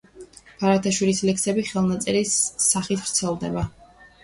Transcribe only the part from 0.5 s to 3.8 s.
ბარათაშვილის ლექსები ხელნაწერის სახით ვრცელდებოდა.